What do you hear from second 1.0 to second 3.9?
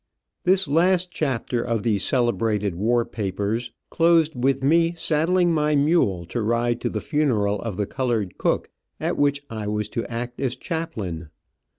chapter of these celebrated war papers